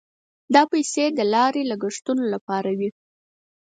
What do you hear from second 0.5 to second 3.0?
دا پیسې د لارې د لګښتونو لپاره وې.